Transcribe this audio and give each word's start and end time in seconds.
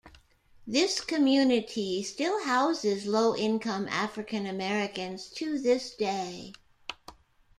This 0.65 0.99
community 0.99 2.01
still 2.01 2.43
houses 2.43 3.05
low-income 3.05 3.87
African 3.89 4.47
Americans 4.47 5.29
to 5.35 5.59
this 5.59 5.93
day. 5.93 6.53